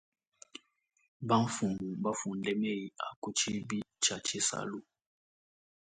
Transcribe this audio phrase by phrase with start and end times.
[1.27, 4.79] Bamfumu mbafunde meyi a ku tshibi tshia tshisalu.